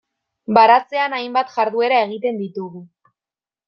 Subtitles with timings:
[0.57, 2.87] Baratzean hainbat jarduera egiten ditugu.